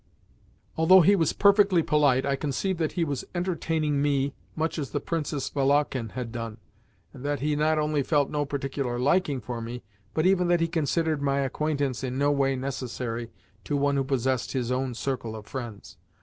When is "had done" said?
6.13-6.57